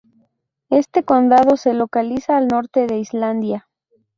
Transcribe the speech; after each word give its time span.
Este 0.71 1.03
condado 1.03 1.57
se 1.57 1.75
localiza 1.75 2.35
al 2.35 2.47
norte 2.47 2.87
de 2.87 2.97
Islandia. 2.97 3.69